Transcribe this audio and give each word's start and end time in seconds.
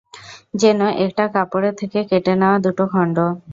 যেন 0.53 0.79
একটা 1.05 1.23
কাপড়ের 1.35 1.73
থেকে 1.81 1.99
কেটে 2.09 2.33
নেওয়া 2.35 2.57
দুটো 2.65 2.83
খন্ড। 2.91 3.17